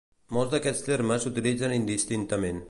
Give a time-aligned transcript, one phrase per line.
[0.37, 2.59] Molts d'aquests termes s'utilitzen indistintament.